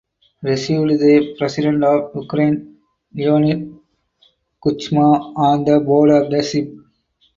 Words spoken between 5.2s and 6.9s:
on the board of the ship.